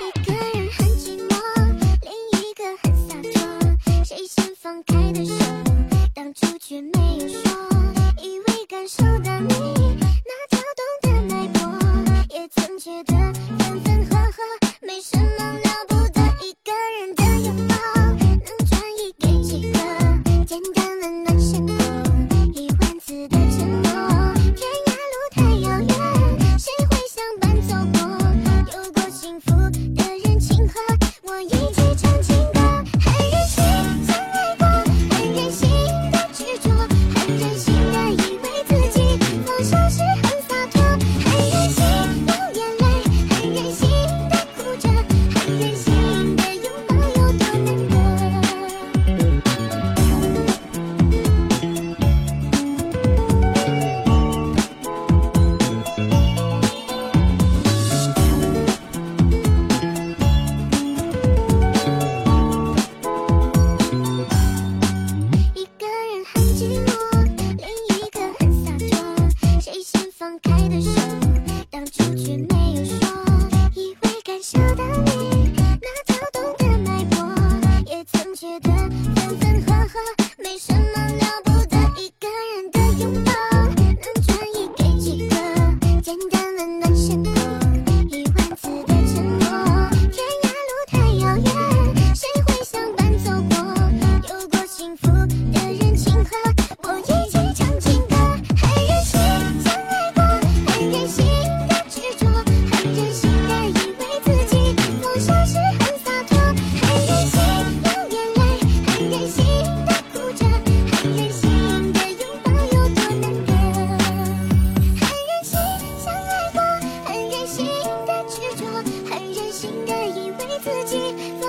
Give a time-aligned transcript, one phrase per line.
[0.00, 1.34] 一个人很寂寞
[2.02, 4.04] 另一个很洒脱。
[4.04, 5.34] 谁先放开的手
[6.14, 7.40] 当初却没有说。
[8.22, 9.48] 以为感受到你
[10.24, 11.58] 那跳动的脉搏
[12.30, 13.16] 也曾觉得
[13.58, 13.87] 分分
[78.48, 78.70] 觉得
[79.14, 79.98] 分分合合
[80.38, 81.27] 没什么了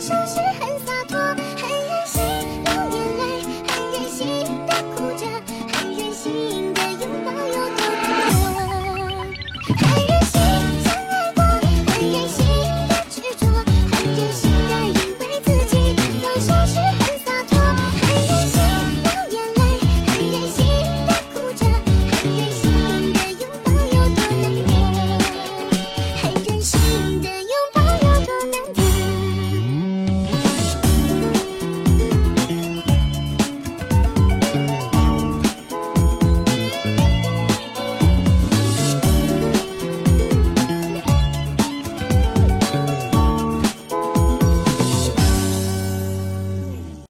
[0.00, 0.49] 相信。